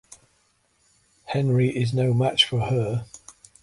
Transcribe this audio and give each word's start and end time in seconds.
Henry 1.25 1.69
is 1.69 1.93
no 1.93 2.11
match 2.11 2.43
for 2.47 2.59
her. 2.69 3.05